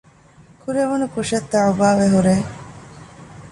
[0.61, 2.35] ކުރެވުނު ކުށަށް ތަޢުބާވެހުރޭ